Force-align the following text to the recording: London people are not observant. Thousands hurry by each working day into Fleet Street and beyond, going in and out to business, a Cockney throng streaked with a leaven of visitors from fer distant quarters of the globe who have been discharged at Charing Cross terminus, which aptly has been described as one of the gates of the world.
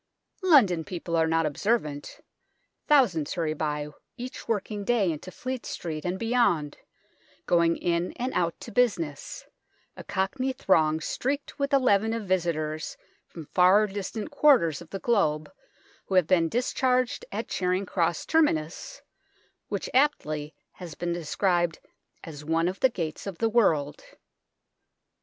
London 0.41 0.83
people 0.83 1.15
are 1.15 1.27
not 1.27 1.45
observant. 1.45 2.21
Thousands 2.87 3.33
hurry 3.35 3.53
by 3.53 3.89
each 4.17 4.47
working 4.47 4.83
day 4.83 5.11
into 5.11 5.29
Fleet 5.29 5.63
Street 5.63 6.05
and 6.05 6.17
beyond, 6.17 6.79
going 7.45 7.77
in 7.77 8.11
and 8.13 8.33
out 8.33 8.59
to 8.61 8.71
business, 8.71 9.45
a 9.95 10.03
Cockney 10.03 10.53
throng 10.53 11.01
streaked 11.01 11.59
with 11.59 11.71
a 11.71 11.77
leaven 11.77 12.13
of 12.13 12.23
visitors 12.25 12.97
from 13.27 13.45
fer 13.53 13.85
distant 13.85 14.31
quarters 14.31 14.81
of 14.81 14.89
the 14.89 14.97
globe 14.97 15.51
who 16.07 16.15
have 16.15 16.25
been 16.25 16.49
discharged 16.49 17.23
at 17.31 17.47
Charing 17.47 17.85
Cross 17.85 18.25
terminus, 18.25 19.03
which 19.67 19.87
aptly 19.93 20.55
has 20.71 20.95
been 20.95 21.13
described 21.13 21.77
as 22.23 22.43
one 22.43 22.67
of 22.67 22.79
the 22.79 22.89
gates 22.89 23.27
of 23.27 23.37
the 23.37 23.49
world. 23.49 24.03